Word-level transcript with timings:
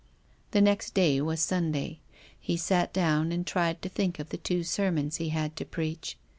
The 0.49 0.61
next 0.61 0.95
day 0.95 1.21
was 1.21 1.41
Sunday. 1.41 1.99
He 2.39 2.57
sat 2.57 2.91
down 2.91 3.31
and 3.31 3.45
tried 3.45 3.83
to 3.83 3.89
think 3.89 4.17
of 4.17 4.29
the 4.29 4.37
two 4.37 4.63
sermons 4.63 5.17
he 5.17 5.29
had 5.29 5.55
to 5.57 5.63
preach. 5.65 6.17